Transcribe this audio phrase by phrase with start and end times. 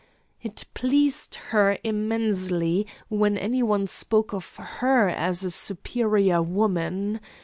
[0.41, 7.19] It pleased her immensely when any one spoke of her as 'a superior woman.'